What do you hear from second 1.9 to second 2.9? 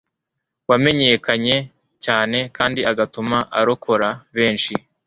cyane kandi